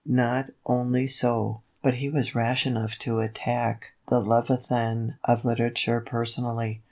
[0.03, 6.79] Not only so, but he was rash enough to attack the leviathan of literature personally.